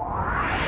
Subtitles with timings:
[0.00, 0.39] Wow.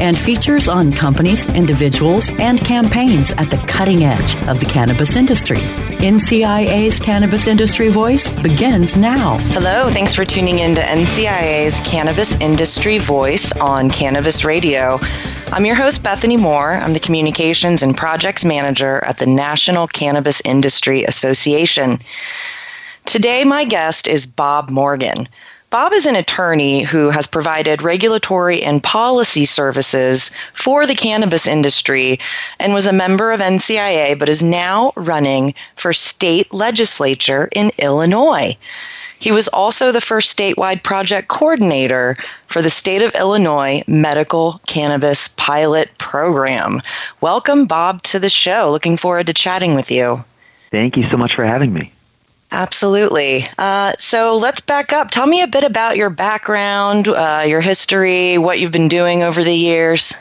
[0.00, 5.58] and features on companies, individuals, and campaigns at the cutting edge of the cannabis industry.
[6.00, 9.38] NCIA's Cannabis Industry Voice begins now.
[9.52, 14.98] Hello, thanks for tuning in to NCIA's Cannabis Industry Voice on Cannabis Radio.
[15.52, 16.72] I'm your host, Bethany Moore.
[16.72, 22.00] I'm the Communications and Projects Manager at the National Cannabis Industry Association.
[23.04, 25.28] Today, my guest is Bob Morgan.
[25.70, 32.18] Bob is an attorney who has provided regulatory and policy services for the cannabis industry
[32.58, 38.56] and was a member of NCIA, but is now running for state legislature in Illinois.
[39.20, 42.16] He was also the first statewide project coordinator
[42.48, 46.82] for the state of Illinois Medical Cannabis Pilot Program.
[47.20, 48.72] Welcome, Bob, to the show.
[48.72, 50.24] Looking forward to chatting with you.
[50.72, 51.92] Thank you so much for having me.
[52.52, 53.44] Absolutely.
[53.58, 55.10] Uh, so let's back up.
[55.10, 59.44] Tell me a bit about your background, uh, your history, what you've been doing over
[59.44, 60.14] the years.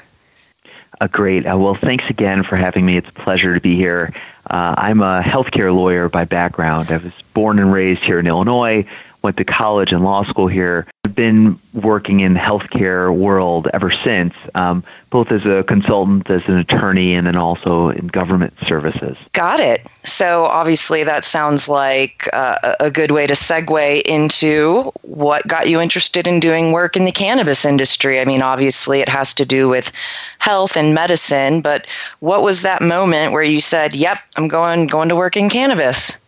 [1.02, 1.45] Uh, great.
[1.45, 2.97] Uh, well, thanks again for having me.
[2.97, 4.13] It's a pleasure to be here.
[4.49, 6.91] Uh, I'm a healthcare lawyer by background.
[6.91, 8.86] I was born and raised here in Illinois,
[9.21, 10.87] went to college and law school here.
[11.05, 16.47] I've been working in the healthcare world ever since, um, both as a consultant, as
[16.47, 19.17] an attorney, and then also in government services.
[19.33, 19.87] Got it.
[20.03, 25.81] So obviously, that sounds like uh, a good way to segue into what got you
[25.81, 28.19] interested in doing work in the cannabis industry.
[28.19, 29.91] I mean, obviously, it has to do with
[30.39, 31.87] health and medicine, but
[32.19, 36.19] what was that moment where you said, "Yep, I'm going going to work in cannabis"?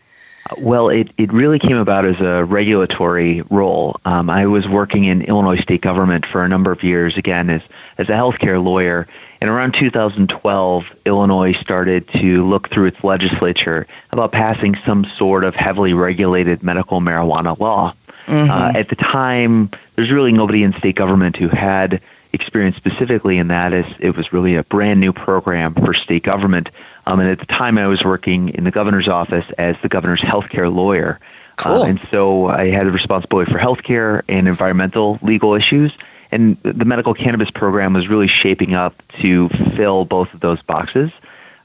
[0.57, 3.99] Well, it, it really came about as a regulatory role.
[4.05, 7.61] Um, I was working in Illinois state government for a number of years, again, as,
[7.97, 9.07] as a healthcare lawyer.
[9.39, 15.55] And around 2012, Illinois started to look through its legislature about passing some sort of
[15.55, 17.93] heavily regulated medical marijuana law.
[18.27, 18.51] Mm-hmm.
[18.51, 22.01] Uh, at the time, there's really nobody in state government who had
[22.33, 23.73] experience specifically in that.
[23.73, 26.69] As it was really a brand new program for state government.
[27.05, 30.21] Um, and at the time, I was working in the governor's office as the governor's
[30.21, 31.19] healthcare lawyer.
[31.57, 31.81] Cool.
[31.81, 35.93] Uh, and so I had the responsibility for healthcare and environmental legal issues.
[36.31, 41.11] And the medical cannabis program was really shaping up to fill both of those boxes.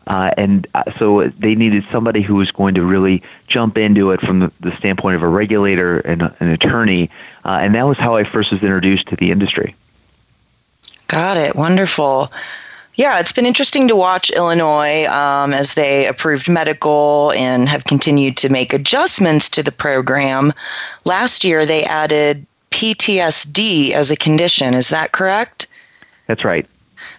[0.07, 4.21] Uh, and uh, so they needed somebody who was going to really jump into it
[4.21, 7.11] from the, the standpoint of a regulator and a, an attorney.
[7.45, 9.75] Uh, and that was how I first was introduced to the industry.
[11.09, 11.55] Got it.
[11.55, 12.33] Wonderful.
[12.97, 18.39] Yeah, it's been interesting to watch Illinois um, as they approved medical and have continued
[18.39, 20.53] to make adjustments to the program.
[21.05, 24.73] Last year, they added PTSD as a condition.
[24.73, 25.67] Is that correct?
[26.27, 26.67] That's right.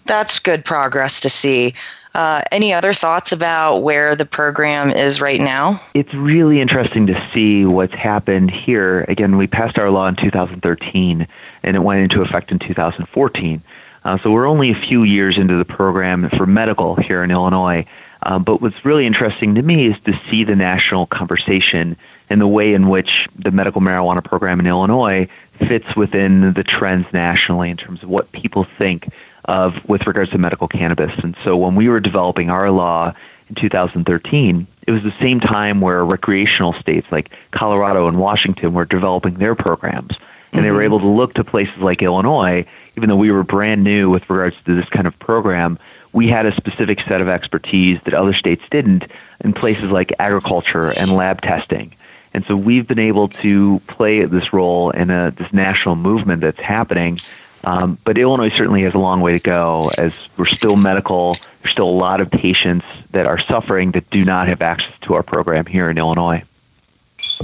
[0.05, 1.73] That's good progress to see.
[2.15, 5.79] Uh, any other thoughts about where the program is right now?
[5.93, 9.05] It's really interesting to see what's happened here.
[9.07, 11.27] Again, we passed our law in 2013
[11.61, 13.61] and it went into effect in 2014.
[14.07, 17.85] Uh, so we're only a few years into the program for medical here in Illinois.
[18.23, 21.97] Um, but what's really interesting to me is to see the national conversation
[22.29, 27.11] and the way in which the medical marijuana program in Illinois fits within the trends
[27.11, 29.09] nationally in terms of what people think
[29.43, 31.13] of with regards to medical cannabis.
[31.17, 33.13] And so when we were developing our law
[33.49, 38.85] in 2013, it was the same time where recreational states like Colorado and Washington were
[38.85, 40.15] developing their programs.
[40.53, 40.85] And they were mm-hmm.
[40.85, 42.65] able to look to places like Illinois
[42.97, 45.77] even though we were brand new with regards to this kind of program,
[46.13, 49.05] we had a specific set of expertise that other states didn't
[49.43, 51.93] in places like agriculture and lab testing.
[52.33, 56.59] And so we've been able to play this role in a, this national movement that's
[56.59, 57.21] happening.
[57.63, 61.41] Um, but Illinois certainly has a long way to go as we're still medical.
[61.61, 65.13] There's still a lot of patients that are suffering that do not have access to
[65.13, 66.43] our program here in Illinois.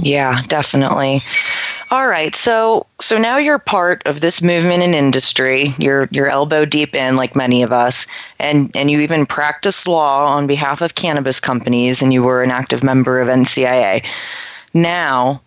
[0.00, 1.22] Yeah, definitely.
[1.94, 5.72] All right, so so now you're part of this movement and industry.
[5.78, 8.08] You're you're elbow deep in, like many of us,
[8.40, 12.50] and and you even practice law on behalf of cannabis companies, and you were an
[12.50, 14.04] active member of NCIA.
[14.74, 15.40] Now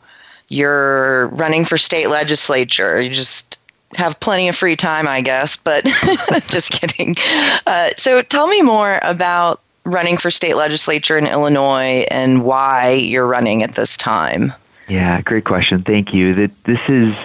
[0.48, 3.02] you're running for state legislature.
[3.02, 3.60] You just
[3.96, 5.84] have plenty of free time, I guess, but
[6.48, 7.18] just kidding.
[7.66, 13.28] Uh, so tell me more about running for state legislature in Illinois and why you're
[13.28, 14.54] running at this time.
[14.88, 15.84] Yeah, great question.
[15.84, 16.34] Thank you.
[16.34, 17.16] That this is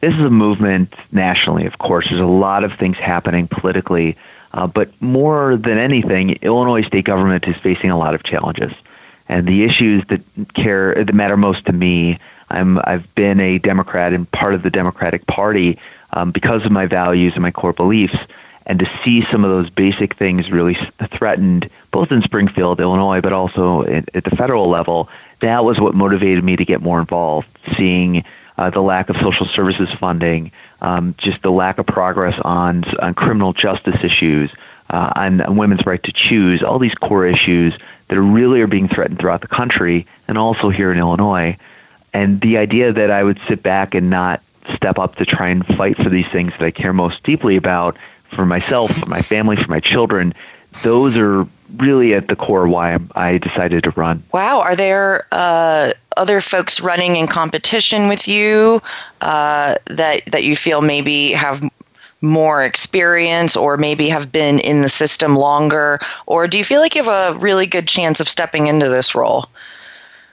[0.00, 2.08] this is a movement nationally, of course.
[2.08, 4.16] There's a lot of things happening politically,
[4.52, 8.72] uh, but more than anything, Illinois state government is facing a lot of challenges.
[9.28, 10.22] And the issues that
[10.54, 12.18] care that matter most to me,
[12.48, 15.78] I'm I've been a Democrat and part of the Democratic Party
[16.14, 18.18] um, because of my values and my core beliefs
[18.66, 20.78] and to see some of those basic things really
[21.10, 25.08] threatened, both in Springfield, Illinois, but also at, at the federal level,
[25.40, 27.48] that was what motivated me to get more involved.
[27.76, 28.24] Seeing
[28.56, 33.14] uh, the lack of social services funding, um, just the lack of progress on on
[33.14, 34.50] criminal justice issues,
[34.90, 37.78] uh, on, on women's right to choose, all these core issues
[38.08, 41.56] that really are being threatened throughout the country and also here in Illinois.
[42.12, 44.42] And the idea that I would sit back and not
[44.74, 47.96] step up to try and fight for these things that I care most deeply about
[48.30, 50.34] for myself, for my family, for my children,
[50.82, 51.46] those are
[51.76, 54.22] really at the core why I decided to run.
[54.32, 54.60] Wow.
[54.60, 58.82] Are there uh, other folks running in competition with you
[59.20, 61.62] uh, that, that you feel maybe have
[62.22, 65.98] more experience or maybe have been in the system longer?
[66.26, 69.14] Or do you feel like you have a really good chance of stepping into this
[69.14, 69.46] role?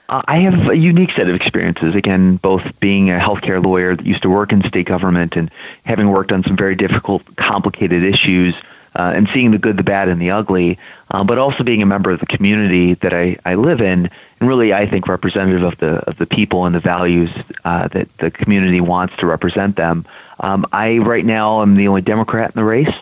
[0.08, 1.94] Uh, I have a unique set of experiences.
[1.94, 5.50] Again, both being a healthcare lawyer that used to work in state government and
[5.84, 8.54] having worked on some very difficult, complicated issues,
[8.98, 10.78] uh, and seeing the good, the bad, and the ugly,
[11.12, 14.10] uh, but also being a member of the community that I, I live in,
[14.40, 17.30] and really, I think, representative of the of the people and the values
[17.64, 20.04] uh, that the community wants to represent them.
[20.40, 22.94] Um, I right now am the only Democrat in the race.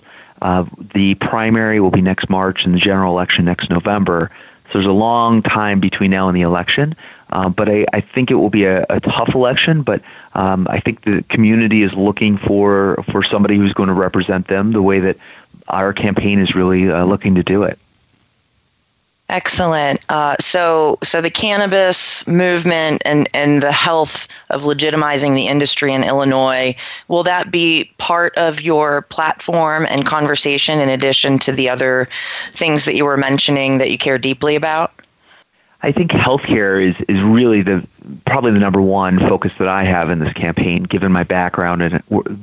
[0.43, 4.31] Uh, the primary will be next March, and the general election next November.
[4.67, 6.95] So there's a long time between now and the election.
[7.31, 9.83] Uh, but I, I, think it will be a, a tough election.
[9.83, 10.01] But
[10.35, 14.73] um, I think the community is looking for for somebody who's going to represent them
[14.73, 15.17] the way that
[15.69, 17.79] our campaign is really uh, looking to do it.
[19.29, 19.99] Excellent.
[20.09, 26.05] Uh, so, so the cannabis movement and and the health of legitimizing the industry in
[26.05, 26.77] Illinois
[27.09, 32.09] will that be part of your platform and conversation in addition to the other
[32.53, 34.93] things that you were mentioning that you care deeply about?
[35.83, 37.85] I think healthcare is is really the
[38.25, 42.03] probably the number one focus that I have in this campaign, given my background and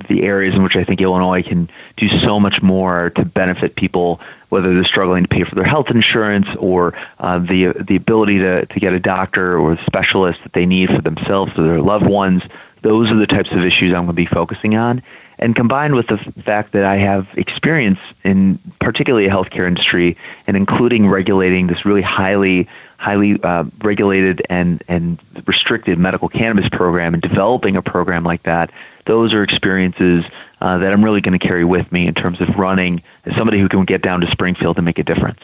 [0.10, 4.20] the areas in which I think Illinois can do so much more to benefit people
[4.50, 8.66] whether they're struggling to pay for their health insurance or uh, the the ability to,
[8.68, 12.06] to get a doctor or a specialist that they need for themselves or their loved
[12.06, 12.44] ones.
[12.84, 15.02] Those are the types of issues I'm going to be focusing on.
[15.40, 20.16] And combined with the fact that I have experience in particularly a healthcare industry
[20.46, 22.68] and including regulating this really highly
[23.04, 28.72] highly uh, regulated and, and restricted medical cannabis program and developing a program like that,
[29.06, 30.24] those are experiences
[30.62, 33.60] uh, that I'm really going to carry with me in terms of running as somebody
[33.60, 35.42] who can get down to Springfield and make a difference.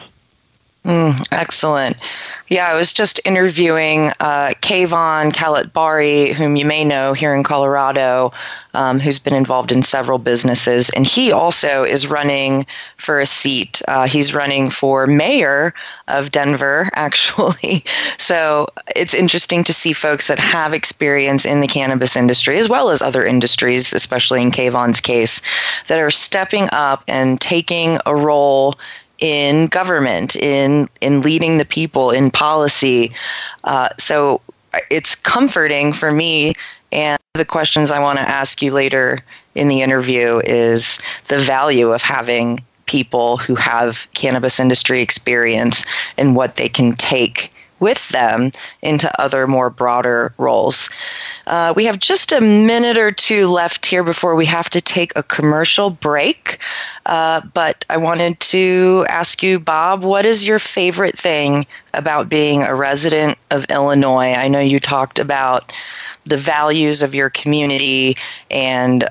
[0.84, 1.98] Mm, excellent.
[2.48, 8.32] Yeah, I was just interviewing uh, Kayvan Khalatbari, whom you may know here in Colorado,
[8.72, 12.64] um, who's been involved in several businesses, and he also is running
[12.96, 13.82] for a seat.
[13.88, 15.74] Uh, he's running for mayor
[16.08, 17.84] of Denver, actually.
[18.16, 18.66] So
[18.96, 23.02] it's interesting to see folks that have experience in the cannabis industry, as well as
[23.02, 25.42] other industries, especially in Kayvan's case,
[25.88, 28.74] that are stepping up and taking a role
[29.20, 33.12] in government, in in leading the people, in policy.
[33.64, 34.40] Uh, so
[34.90, 36.54] it's comforting for me.
[36.92, 39.18] And the questions I want to ask you later
[39.54, 45.84] in the interview is the value of having people who have cannabis industry experience
[46.18, 50.90] and what they can take with them into other more broader roles.
[51.46, 55.12] Uh, we have just a minute or two left here before we have to take
[55.16, 56.58] a commercial break.
[57.06, 62.62] Uh, but I wanted to ask you, Bob, what is your favorite thing about being
[62.62, 64.32] a resident of Illinois?
[64.32, 65.72] I know you talked about
[66.24, 68.16] the values of your community
[68.50, 69.08] and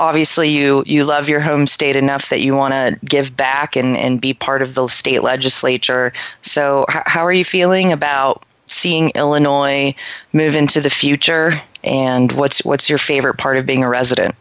[0.00, 3.96] obviously you you love your home state enough that you want to give back and
[3.96, 6.12] and be part of the state legislature.
[6.42, 9.94] So h- how are you feeling about seeing Illinois
[10.32, 11.52] move into the future
[11.84, 14.34] and what's what's your favorite part of being a resident?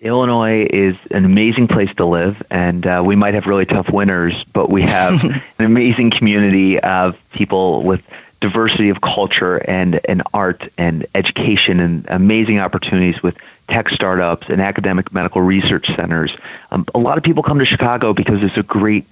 [0.00, 4.44] Illinois is an amazing place to live, and uh, we might have really tough winters,
[4.52, 5.24] but we have
[5.58, 8.02] an amazing community of people with
[8.40, 13.34] diversity of culture and, and art and education and amazing opportunities with
[13.68, 16.36] tech startups and academic medical research centers.
[16.70, 19.06] Um, a lot of people come to Chicago because it's a great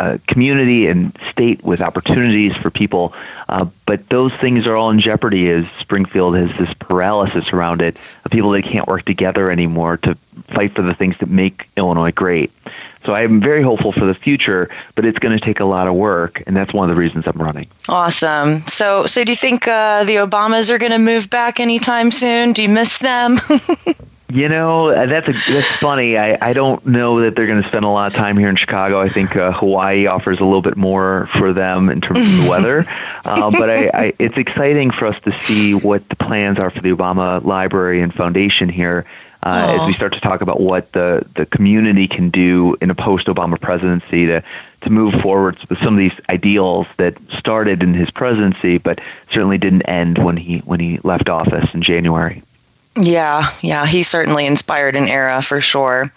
[0.00, 3.14] uh, community and state with opportunities for people,
[3.48, 7.98] uh, but those things are all in jeopardy as Springfield has this paralysis around it
[8.24, 10.16] of people that can't work together anymore to
[10.48, 12.50] fight for the things that make Illinois great.
[13.04, 15.94] So I'm very hopeful for the future, but it's going to take a lot of
[15.94, 17.68] work, and that's one of the reasons I'm running.
[17.88, 18.60] Awesome.
[18.62, 22.52] So, so do you think uh, the Obamas are going to move back anytime soon?
[22.52, 23.38] Do you miss them?
[24.34, 26.18] You know, that's a, that's funny.
[26.18, 28.56] I, I don't know that they're going to spend a lot of time here in
[28.56, 29.00] Chicago.
[29.00, 32.46] I think uh, Hawaii offers a little bit more for them in terms of the
[32.50, 32.84] weather.
[33.24, 36.80] Uh, but I, I, it's exciting for us to see what the plans are for
[36.80, 39.06] the Obama Library and Foundation here
[39.44, 42.94] uh, as we start to talk about what the, the community can do in a
[42.94, 44.42] post-Obama presidency to
[44.80, 49.56] to move forward with some of these ideals that started in his presidency, but certainly
[49.56, 52.42] didn't end when he when he left office in January.
[52.96, 56.12] Yeah, yeah, he certainly inspired an era for sure.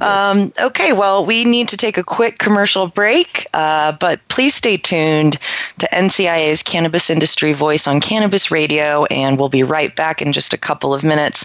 [0.00, 4.76] Um, okay, well, we need to take a quick commercial break, uh, but please stay
[4.76, 5.38] tuned
[5.78, 10.54] to NCIA's Cannabis Industry Voice on Cannabis Radio, and we'll be right back in just
[10.54, 11.44] a couple of minutes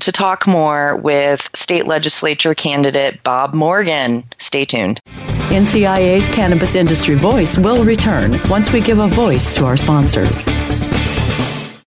[0.00, 4.24] to talk more with state legislature candidate Bob Morgan.
[4.38, 5.00] Stay tuned.
[5.50, 10.46] NCIA's Cannabis Industry Voice will return once we give a voice to our sponsors.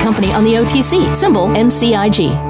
[0.00, 2.49] company on the OTC, symbol MCIG.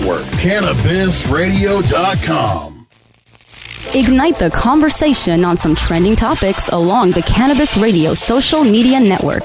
[0.00, 2.86] CannabisRadio.com.
[3.94, 9.44] Ignite the conversation on some trending topics along the Cannabis Radio social media network.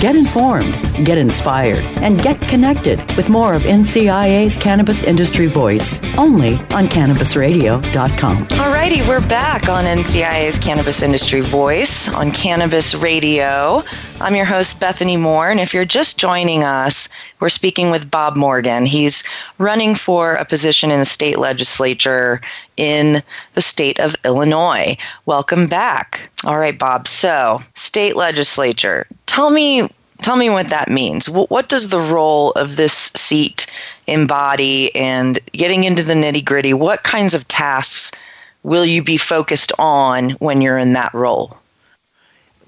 [0.00, 0.74] Get informed,
[1.06, 8.46] get inspired, and get connected with more of NCIA's Cannabis Industry Voice only on CannabisRadio.com.
[8.46, 13.82] Alrighty, we're back on NCIA's Cannabis Industry Voice on Cannabis Radio.
[14.18, 17.06] I'm your host, Bethany Moore, and if you're just joining us,
[17.38, 18.86] we're speaking with Bob Morgan.
[18.86, 19.22] He's
[19.58, 22.40] running for a position in the state legislature
[22.78, 24.96] in the state of Illinois.
[25.26, 26.30] Welcome back.
[26.46, 27.06] All right, Bob.
[27.06, 29.06] So, state legislature.
[29.26, 29.86] Tell me
[30.20, 31.28] tell me what that means.
[31.28, 33.66] What does the role of this seat
[34.06, 38.12] embody and getting into the nitty-gritty, what kinds of tasks
[38.62, 41.58] will you be focused on when you're in that role?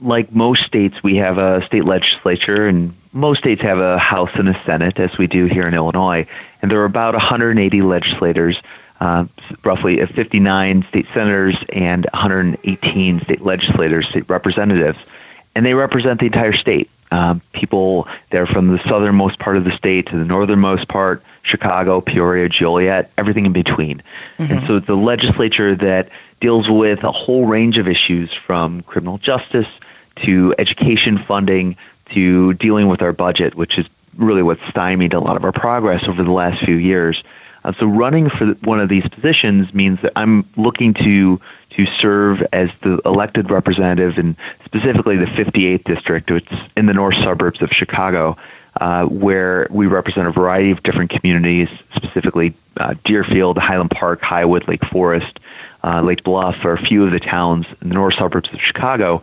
[0.00, 4.49] Like most states, we have a state legislature, and most states have a House and
[4.49, 6.26] a Senate, as we do here in Illinois.
[6.62, 8.61] And there are about 180 legislators
[9.00, 9.25] uh,
[9.64, 15.07] roughly 59 state senators and 118 state legislators, state representatives,
[15.55, 16.90] and they represent the entire state.
[17.11, 22.02] Um, people, they're from the southernmost part of the state to the northernmost part, Chicago,
[22.02, 24.02] Peoria, Joliet, everything in between.
[24.38, 24.52] Mm-hmm.
[24.52, 29.17] And so it's a legislature that deals with a whole range of issues from criminal
[29.17, 29.69] justice
[30.23, 31.77] to education funding
[32.11, 36.09] to dealing with our budget, which is really what stymied a lot of our progress
[36.09, 37.23] over the last few years.
[37.65, 42.43] Uh, so running for one of these positions means that I'm looking to to serve
[42.53, 47.61] as the elected representative in specifically the 58th district, which is in the north suburbs
[47.61, 48.37] of Chicago,
[48.81, 54.67] uh, where we represent a variety of different communities, specifically uh, Deerfield, Highland Park, Highwood,
[54.67, 55.39] Lake Forest,
[55.85, 59.23] uh, Lake Bluff are a few of the towns in the north suburbs of Chicago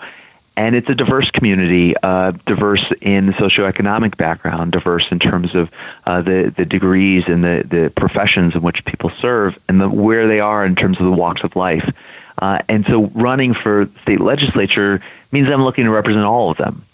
[0.58, 5.70] and it's a diverse community, uh, diverse in socioeconomic background, diverse in terms of
[6.06, 10.28] uh, the the degrees and the the professions in which people serve, and the, where
[10.28, 11.94] they are in terms of the walks of life.
[12.40, 16.86] Uh, and so, running for state legislature means I'm looking to represent all of them.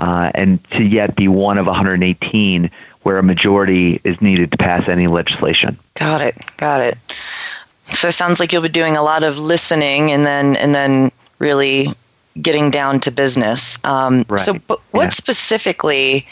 [0.00, 2.70] uh, and to yet be one of 118
[3.02, 5.78] where a majority is needed to pass any legislation.
[5.94, 6.36] Got it.
[6.56, 6.98] Got it.
[7.86, 11.10] So it sounds like you'll be doing a lot of listening and then and then
[11.38, 11.88] really
[12.40, 13.82] getting down to business.
[13.84, 14.40] Um, right.
[14.40, 15.08] So, but what yeah.
[15.10, 16.26] specifically?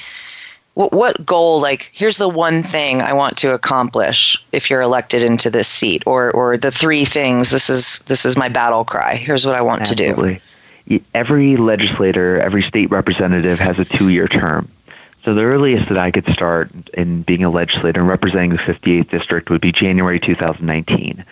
[0.74, 1.60] What, what goal?
[1.60, 6.04] Like, here's the one thing I want to accomplish if you're elected into this seat,
[6.06, 7.50] or or the three things.
[7.50, 9.16] This is this is my battle cry.
[9.16, 10.40] Here's what I want Absolutely.
[10.88, 11.04] to do.
[11.14, 14.70] Every legislator, every state representative has a two-year term.
[15.24, 19.10] So the earliest that I could start in being a legislator and representing the 58th
[19.10, 21.24] district would be January 2019.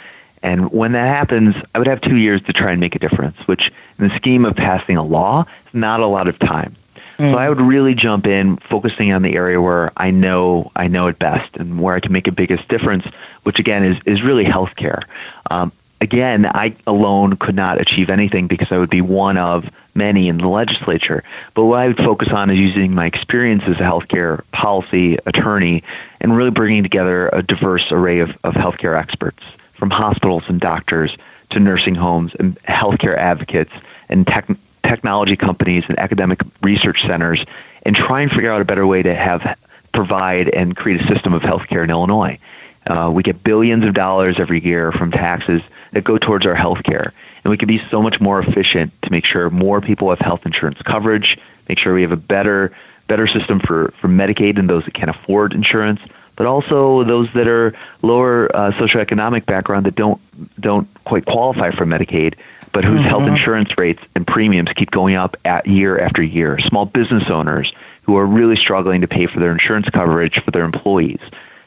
[0.46, 3.36] And when that happens, I would have two years to try and make a difference,
[3.48, 6.76] which in the scheme of passing a law is not a lot of time.
[7.18, 7.32] Mm.
[7.32, 11.08] So I would really jump in, focusing on the area where I know I know
[11.08, 13.04] it best and where I can make a biggest difference,
[13.42, 15.02] which again is is really healthcare.
[15.50, 20.28] Um, again, I alone could not achieve anything because I would be one of many
[20.28, 21.24] in the legislature.
[21.54, 25.82] But what I would focus on is using my experience as a healthcare policy attorney
[26.20, 29.42] and really bringing together a diverse array of, of healthcare experts
[29.76, 31.16] from hospitals and doctors
[31.50, 33.72] to nursing homes and healthcare advocates
[34.08, 34.48] and tech,
[34.82, 37.44] technology companies and academic research centers
[37.84, 39.56] and try and figure out a better way to have
[39.92, 42.38] provide and create a system of healthcare in Illinois.
[42.86, 47.10] Uh, we get billions of dollars every year from taxes that go towards our healthcare,
[47.42, 50.44] and we can be so much more efficient to make sure more people have health
[50.46, 52.72] insurance coverage, make sure we have a better
[53.08, 56.00] better system for, for Medicaid and those that can't afford insurance,
[56.36, 60.20] but also those that are lower uh, socioeconomic background that don't
[60.60, 62.34] don't quite qualify for Medicaid,
[62.72, 63.08] but whose mm-hmm.
[63.08, 66.58] health insurance rates and premiums keep going up at year after year.
[66.58, 70.64] Small business owners who are really struggling to pay for their insurance coverage for their
[70.64, 71.20] employees.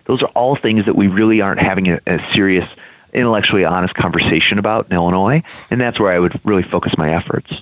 [0.05, 2.67] Those are all things that we really aren't having a, a serious,
[3.13, 7.61] intellectually honest conversation about in Illinois, and that's where I would really focus my efforts.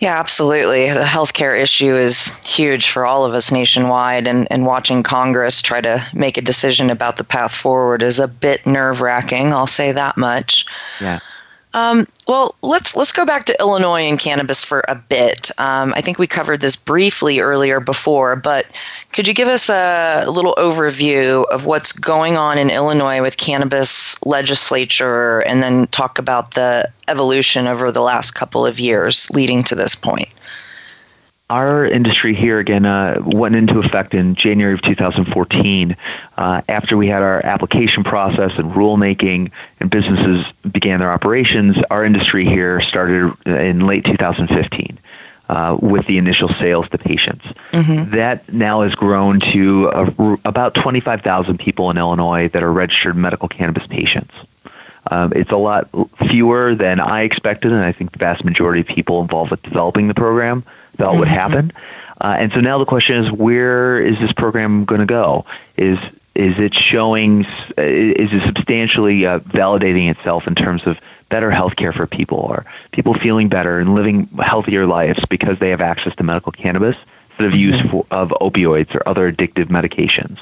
[0.00, 0.88] Yeah, absolutely.
[0.92, 5.80] The healthcare issue is huge for all of us nationwide, and, and watching Congress try
[5.80, 9.52] to make a decision about the path forward is a bit nerve wracking.
[9.52, 10.66] I'll say that much.
[11.00, 11.18] Yeah.
[11.78, 15.52] Um, well, let's let's go back to Illinois and cannabis for a bit.
[15.58, 18.66] Um, I think we covered this briefly earlier before, but
[19.12, 23.36] could you give us a, a little overview of what's going on in Illinois with
[23.36, 29.62] cannabis legislature, and then talk about the evolution over the last couple of years leading
[29.62, 30.28] to this point?
[31.50, 35.96] Our industry here again uh, went into effect in January of 2014
[36.36, 41.76] uh, after we had our application process and rulemaking and businesses began their operations.
[41.90, 44.98] Our industry here started in late 2015.
[45.48, 47.46] Uh, with the initial sales to patients.
[47.72, 48.14] Mm-hmm.
[48.14, 49.88] That now has grown to
[50.44, 54.34] about 25,000 people in Illinois that are registered medical cannabis patients.
[55.10, 55.88] Um, it's a lot
[56.26, 60.08] fewer than I expected, and I think the vast majority of people involved with developing
[60.08, 60.64] the program
[60.98, 61.34] thought would mm-hmm.
[61.34, 61.72] happen.
[62.20, 65.46] Uh, and so now the question is, where is this program going to go?
[65.76, 65.98] Is
[66.34, 67.44] is it showing?
[67.76, 72.64] Is it substantially uh, validating itself in terms of better health care for people, or
[72.92, 76.96] people feeling better and living healthier lives because they have access to medical cannabis
[77.30, 77.88] instead of use mm-hmm.
[77.88, 80.38] for, of opioids or other addictive medications?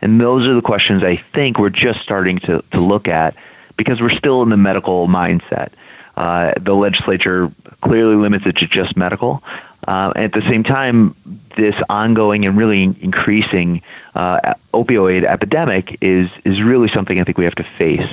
[0.00, 3.36] And those are the questions I think we're just starting to, to look at
[3.76, 5.70] because we're still in the medical mindset.
[6.16, 9.42] Uh, the legislature clearly limits it to just medical.
[9.86, 11.14] Uh, at the same time,
[11.56, 13.82] this ongoing and really increasing
[14.14, 18.08] uh, opioid epidemic is is really something I think we have to face,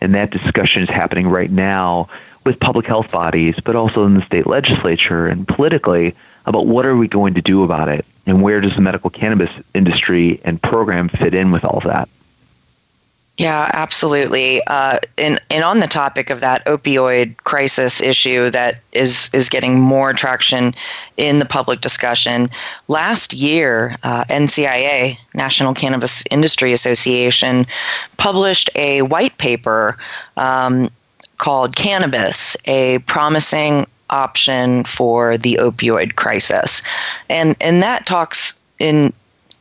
[0.00, 2.08] and that discussion is happening right now
[2.44, 6.96] with public health bodies, but also in the state legislature and politically about what are
[6.96, 11.08] we going to do about it, and where does the medical cannabis industry and program
[11.08, 12.08] fit in with all of that.
[13.36, 14.62] Yeah, absolutely.
[14.68, 19.80] Uh, and and on the topic of that opioid crisis issue that is is getting
[19.80, 20.72] more traction
[21.16, 22.48] in the public discussion,
[22.86, 27.66] last year uh, NCIA National Cannabis Industry Association
[28.18, 29.98] published a white paper
[30.36, 30.88] um,
[31.38, 36.82] called "Cannabis: A Promising Option for the Opioid Crisis,"
[37.28, 39.12] and and that talks in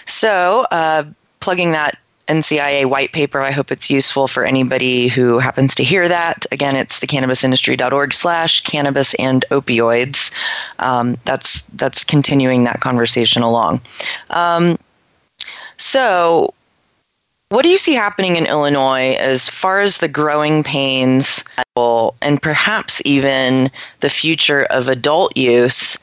[0.05, 1.03] so, uh,
[1.39, 3.41] plugging that NCIA white paper.
[3.41, 6.45] I hope it's useful for anybody who happens to hear that.
[6.51, 10.31] Again, it's thecannabisindustry.org slash cannabis and opioids.
[10.79, 13.81] Um, that's that's continuing that conversation along.
[14.31, 14.77] Um,
[15.77, 16.53] so,
[17.49, 21.43] what do you see happening in Illinois as far as the growing pains
[21.75, 25.97] and perhaps even the future of adult use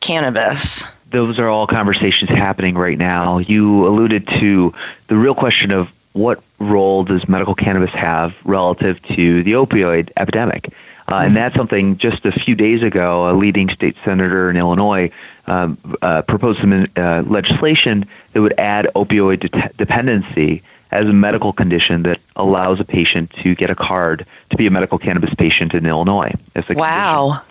[0.00, 0.84] cannabis?
[1.14, 3.38] Those are all conversations happening right now.
[3.38, 4.74] You alluded to
[5.08, 10.72] the real question of what role does medical cannabis have relative to the opioid epidemic?
[11.06, 15.10] Uh, and that's something just a few days ago, a leading state senator in Illinois
[15.46, 21.52] um, uh, proposed some uh, legislation that would add opioid de- dependency as a medical
[21.52, 25.74] condition that allows a patient to get a card to be a medical cannabis patient
[25.74, 26.32] in Illinois.
[26.80, 27.42] Wow.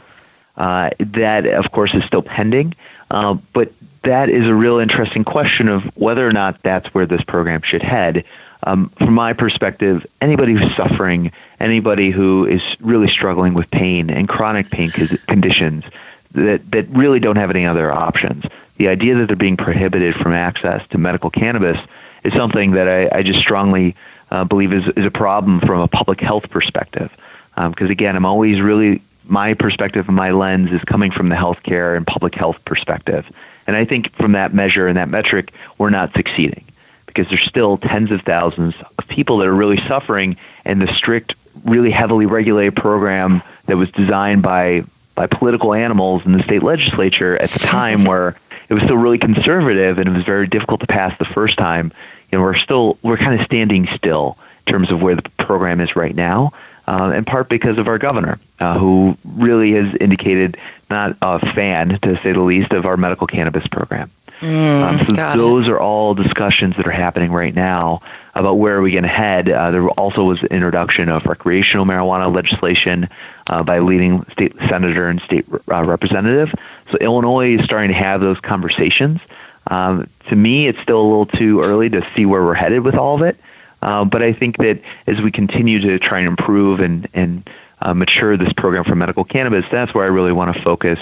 [0.55, 2.73] Uh, that, of course, is still pending.
[3.13, 3.71] Uh, but
[4.01, 7.83] that is a real interesting question of whether or not that's where this program should
[7.83, 8.25] head.
[8.63, 14.27] Um, from my perspective, anybody who's suffering, anybody who is really struggling with pain and
[14.27, 15.83] chronic pain conditions
[16.31, 18.45] that, that really don't have any other options,
[18.77, 21.77] the idea that they're being prohibited from access to medical cannabis
[22.23, 23.95] is something that I, I just strongly
[24.31, 27.11] uh, believe is, is a problem from a public health perspective.
[27.55, 31.35] Because um, again, I'm always really my perspective and my lens is coming from the
[31.35, 33.25] healthcare and public health perspective.
[33.67, 36.65] And I think from that measure and that metric, we're not succeeding
[37.05, 41.35] because there's still tens of thousands of people that are really suffering, and the strict,
[41.63, 44.83] really heavily regulated program that was designed by
[45.15, 48.35] by political animals in the state legislature at the time, where
[48.67, 51.91] it was still really conservative and it was very difficult to pass the first time.
[52.31, 55.79] You know, we're still we're kind of standing still in terms of where the program
[55.79, 56.51] is right now
[56.87, 60.57] uh, in part because of our governor, uh, who really has indicated
[60.89, 64.09] not a fan, to say the least, of our medical cannabis program.
[64.39, 65.71] Mm, um, so those it.
[65.71, 68.01] are all discussions that are happening right now
[68.35, 69.49] about where are we going to head.
[69.49, 73.07] Uh, there also was the introduction of recreational marijuana legislation
[73.49, 76.53] uh, by leading state senator and state uh, representative.
[76.91, 79.21] So Illinois is starting to have those conversations.
[79.67, 82.95] Um, to me, it's still a little too early to see where we're headed with
[82.95, 83.37] all of it.
[83.81, 87.49] Uh, but I think that as we continue to try and improve and, and
[87.83, 90.99] uh, mature this program for medical cannabis, that's where I really want to focus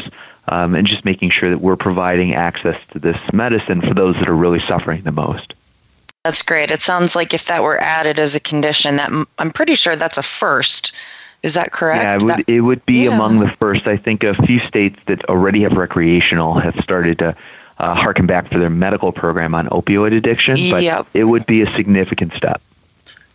[0.48, 4.28] um, and just making sure that we're providing access to this medicine for those that
[4.28, 5.54] are really suffering the most.
[6.24, 6.70] That's great.
[6.70, 10.18] It sounds like if that were added as a condition, that I'm pretty sure that's
[10.18, 10.92] a first.
[11.42, 12.04] Is that correct?
[12.04, 13.16] Yeah, it would, that, it would be yeah.
[13.16, 13.88] among the first.
[13.88, 17.36] I think a few states that already have recreational have started to
[17.80, 21.08] uh, harken back for their medical program on opioid addiction, but yep.
[21.16, 22.62] it would be a significant step.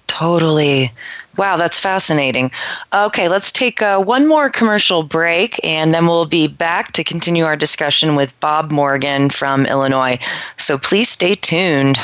[0.06, 0.92] Totally.
[1.36, 2.50] Wow, that's fascinating.
[2.94, 7.44] Okay, let's take uh, one more commercial break and then we'll be back to continue
[7.44, 10.18] our discussion with Bob Morgan from Illinois.
[10.56, 11.96] So please stay tuned.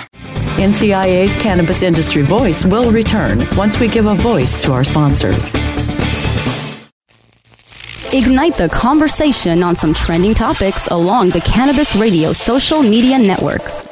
[0.62, 5.54] NCIA's Cannabis Industry Voice will return once we give a voice to our sponsors.
[8.14, 13.62] Ignite the conversation on some trending topics along the Cannabis Radio social media network.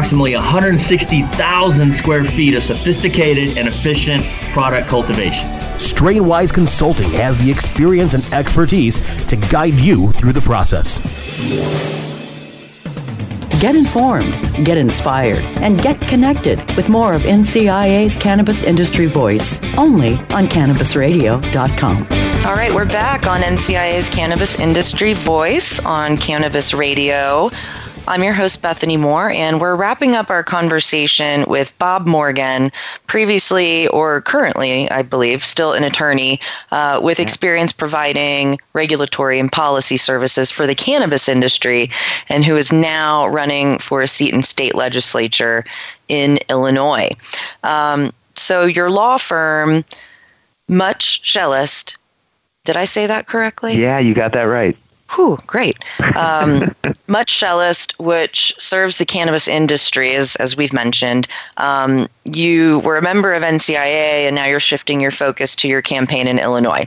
[0.00, 5.46] approximately 160,000 square feet of sophisticated and efficient product cultivation.
[5.76, 10.98] Strainwise Consulting has the experience and expertise to guide you through the process.
[13.60, 20.14] Get informed, get inspired, and get connected with more of NCIA's Cannabis Industry Voice only
[20.14, 22.20] on CannabisRadio.com.
[22.46, 27.50] All right, we're back on NCIA's Cannabis Industry Voice on Cannabis Radio.
[28.06, 32.72] I'm your host, Bethany Moore, and we're wrapping up our conversation with Bob Morgan,
[33.06, 36.40] previously or currently, I believe, still an attorney
[36.72, 41.90] uh, with experience providing regulatory and policy services for the cannabis industry,
[42.28, 45.64] and who is now running for a seat in state legislature
[46.08, 47.10] in Illinois.
[47.62, 49.84] Um, so, your law firm,
[50.68, 51.96] Much Shelist,
[52.64, 53.80] did I say that correctly?
[53.80, 54.76] Yeah, you got that right.
[55.14, 55.78] Whew, great.
[56.14, 56.74] Um,
[57.08, 61.26] Much Shelist, which serves the cannabis industry, as, as we've mentioned.
[61.56, 65.82] Um, you were a member of NCIA, and now you're shifting your focus to your
[65.82, 66.86] campaign in Illinois.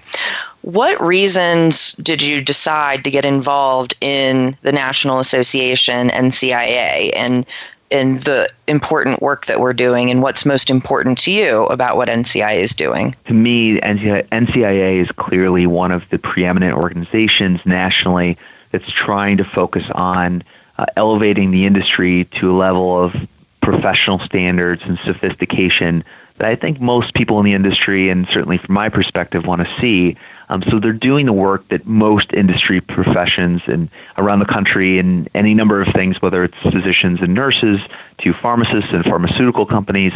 [0.62, 7.46] What reasons did you decide to get involved in the National Association, NCIA, and
[7.94, 12.10] in the important work that we're doing and what's most important to you about what
[12.10, 13.16] NCIA is doing?
[13.28, 18.36] To me, NCIA is clearly one of the preeminent organizations nationally
[18.72, 20.44] that's trying to focus on
[20.80, 23.16] uh, elevating the industry to a level of
[23.62, 26.04] professional standards and sophistication
[26.40, 29.80] that I think most people in the industry, and certainly from my perspective, want to
[29.80, 30.18] see.
[30.50, 35.30] Um, so they're doing the work that most industry professions and around the country and
[35.34, 37.82] any number of things, whether it's physicians and nurses
[38.20, 40.14] to pharmacists and pharmaceutical companies,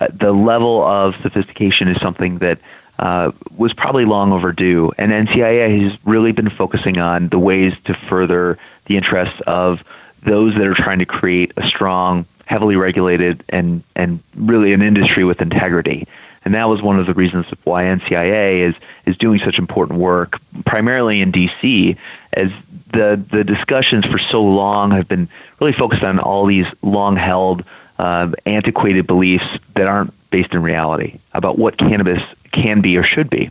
[0.00, 2.58] uh, the level of sophistication is something that
[2.98, 4.92] uh, was probably long overdue.
[4.98, 9.84] And NCIA has really been focusing on the ways to further the interests of
[10.22, 15.24] those that are trying to create a strong, heavily regulated, and, and really an industry
[15.24, 16.08] with integrity.
[16.48, 20.40] And that was one of the reasons why NCIA is is doing such important work,
[20.64, 21.94] primarily in DC,
[22.32, 22.50] as
[22.90, 25.28] the the discussions for so long have been
[25.60, 27.64] really focused on all these long held,
[27.98, 33.28] uh, antiquated beliefs that aren't based in reality about what cannabis can be or should
[33.28, 33.50] be.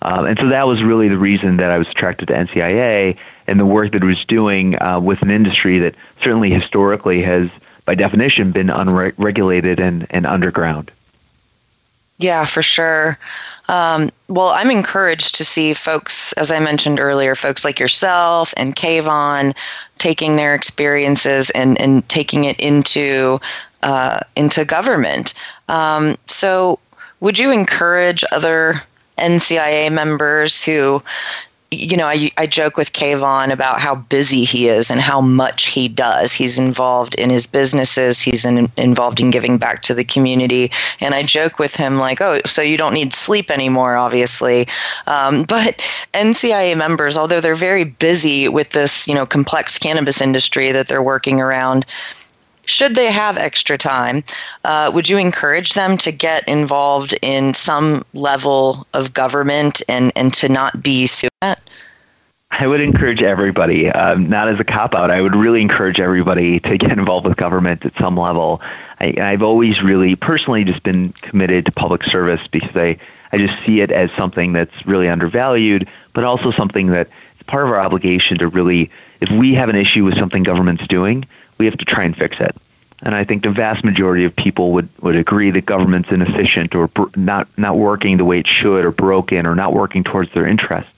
[0.00, 3.60] Um, and so that was really the reason that I was attracted to NCIA and
[3.60, 7.50] the work that it was doing uh, with an industry that certainly historically has,
[7.84, 10.90] by definition, been unregulated and, and underground.
[12.20, 13.18] Yeah, for sure.
[13.68, 18.76] Um, well, I'm encouraged to see folks, as I mentioned earlier, folks like yourself and
[18.76, 19.56] Kayvan
[19.98, 23.40] taking their experiences and, and taking it into
[23.82, 25.32] uh, into government.
[25.68, 26.78] Um, so,
[27.20, 28.74] would you encourage other
[29.16, 31.02] NCIA members who
[31.70, 35.66] you know, I, I joke with Kayvan about how busy he is and how much
[35.66, 36.32] he does.
[36.32, 38.20] He's involved in his businesses.
[38.20, 40.72] He's in, involved in giving back to the community.
[40.98, 44.66] And I joke with him like, "Oh, so you don't need sleep anymore, obviously."
[45.06, 45.80] Um, but
[46.12, 51.02] NCIA members, although they're very busy with this, you know, complex cannabis industry that they're
[51.02, 51.86] working around,
[52.70, 54.24] should they have extra time,
[54.64, 60.32] uh, would you encourage them to get involved in some level of government and, and
[60.34, 61.30] to not be sued?
[62.52, 66.58] I would encourage everybody, um, not as a cop out, I would really encourage everybody
[66.60, 68.60] to get involved with government at some level.
[69.00, 72.98] I, I've always really personally just been committed to public service because I,
[73.32, 77.64] I just see it as something that's really undervalued, but also something that it's part
[77.64, 81.24] of our obligation to really, if we have an issue with something government's doing,
[81.60, 82.56] we have to try and fix it.
[83.02, 86.88] And I think the vast majority of people would, would agree that government's inefficient or
[86.88, 90.46] br- not, not working the way it should or broken or not working towards their
[90.46, 90.90] interests.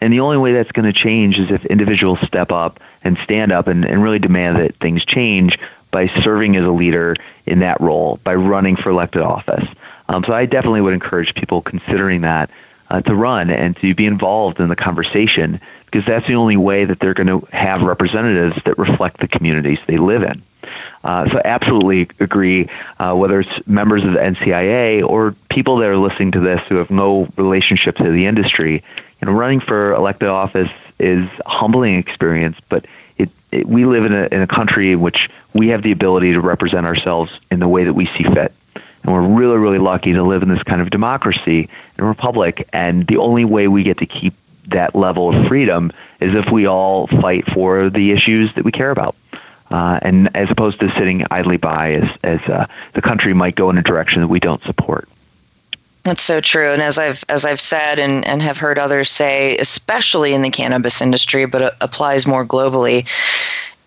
[0.00, 3.52] And the only way that's going to change is if individuals step up and stand
[3.52, 5.58] up and, and really demand that things change
[5.90, 9.68] by serving as a leader in that role, by running for elected office.
[10.08, 12.50] Um, so I definitely would encourage people considering that
[12.90, 16.84] uh, to run and to be involved in the conversation because that's the only way
[16.84, 20.42] that they're going to have representatives that reflect the communities they live in.
[21.02, 22.68] Uh, so, absolutely agree.
[22.98, 26.76] Uh, whether it's members of the NCIA or people that are listening to this who
[26.76, 28.84] have no relationship to the industry,
[29.20, 34.04] you know, running for elected office is a humbling experience, but it, it, we live
[34.04, 37.58] in a, in a country in which we have the ability to represent ourselves in
[37.58, 38.52] the way that we see fit.
[39.02, 42.68] And we're really, really lucky to live in this kind of democracy and republic.
[42.72, 44.34] And the only way we get to keep
[44.68, 48.90] that level of freedom is if we all fight for the issues that we care
[48.90, 49.16] about.
[49.70, 53.70] Uh, and as opposed to sitting idly by as, as uh, the country might go
[53.70, 55.08] in a direction that we don't support.
[56.02, 56.72] That's so true.
[56.72, 60.50] And as I've as I've said and, and have heard others say, especially in the
[60.50, 63.06] cannabis industry, but it applies more globally,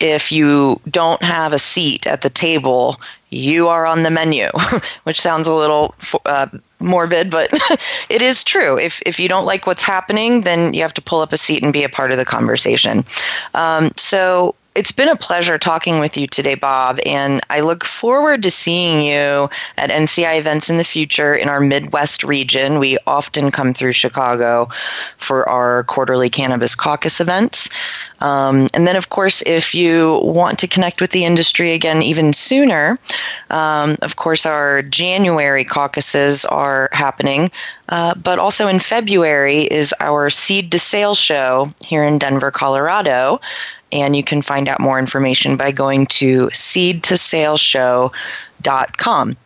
[0.04, 4.50] if you don't have a seat at the table, you are on the menu,
[5.04, 6.48] which sounds a little uh,
[6.80, 7.50] morbid, but
[8.10, 8.78] it is true.
[8.78, 11.64] If, if you don't like what's happening, then you have to pull up a seat
[11.64, 13.06] and be a part of the conversation.
[13.54, 18.42] Um, so it's been a pleasure talking with you today, Bob, and I look forward
[18.44, 22.80] to seeing you at NCI events in the future in our Midwest region.
[22.80, 24.70] We often come through Chicago
[25.18, 27.70] for our quarterly Cannabis Caucus events.
[28.20, 32.34] Um, and then, of course, if you want to connect with the industry again even
[32.34, 32.98] sooner,
[33.50, 37.52] um, of course, our January caucuses are happening.
[37.90, 43.40] Uh, but also in February is our Seed to Sale show here in Denver, Colorado
[43.94, 49.38] and you can find out more information by going to seedtosaleshow.com.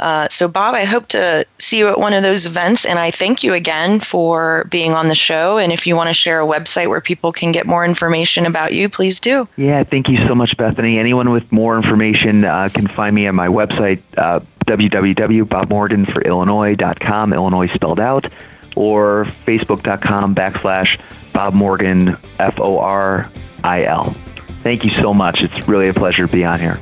[0.00, 3.12] Uh, so, Bob, I hope to see you at one of those events, and I
[3.12, 5.56] thank you again for being on the show.
[5.56, 8.72] And if you want to share a website where people can get more information about
[8.72, 9.46] you, please do.
[9.56, 10.98] Yeah, thank you so much, Bethany.
[10.98, 18.00] Anyone with more information uh, can find me at my website, uh, www.bobmorganforillinois.com, Illinois spelled
[18.00, 18.26] out,
[18.74, 20.98] or facebook.com backslash
[21.32, 23.30] Bob Morgan, F O R
[23.64, 24.14] I-L.
[24.62, 25.42] Thank you so much.
[25.42, 26.80] It's really a pleasure to be on here.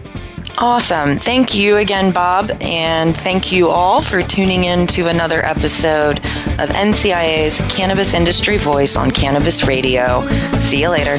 [0.58, 1.18] Awesome.
[1.18, 2.50] Thank you again, Bob.
[2.60, 6.18] And thank you all for tuning in to another episode
[6.58, 10.28] of NCIA's Cannabis Industry Voice on Cannabis Radio.
[10.60, 11.18] See you later.